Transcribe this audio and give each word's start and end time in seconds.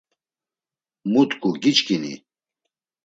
Mu 1.11 1.21
tku 1.29 1.49
giçkini? 1.61 2.13